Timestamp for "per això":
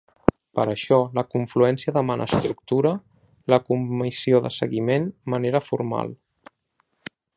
0.59-0.97